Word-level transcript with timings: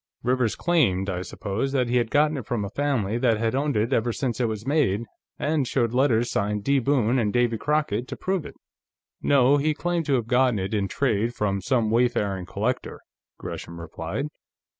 "Rivers 0.23 0.55
claimed, 0.55 1.11
I 1.11 1.21
suppose, 1.21 1.73
that 1.73 1.87
he 1.87 1.97
had 1.97 2.09
gotten 2.09 2.35
it 2.35 2.47
from 2.47 2.65
a 2.65 2.71
family 2.71 3.19
that 3.19 3.37
had 3.37 3.53
owned 3.53 3.77
it 3.77 3.93
ever 3.93 4.11
since 4.11 4.39
it 4.39 4.47
was 4.47 4.65
made, 4.65 5.03
and 5.37 5.67
showed 5.67 5.93
letters 5.93 6.31
signed 6.31 6.63
'D. 6.63 6.79
Boone' 6.79 7.19
and 7.19 7.31
'Davy 7.31 7.59
Crockett' 7.59 8.07
to 8.07 8.15
prove 8.15 8.43
it?" 8.43 8.55
"No, 9.21 9.57
he 9.57 9.75
claimed 9.75 10.07
to 10.07 10.15
have 10.15 10.25
gotten 10.25 10.57
it 10.57 10.73
in 10.73 10.87
trade 10.87 11.35
from 11.35 11.61
some 11.61 11.91
wayfaring 11.91 12.47
collector," 12.47 12.99
Gresham 13.37 13.79
replied. 13.79 14.29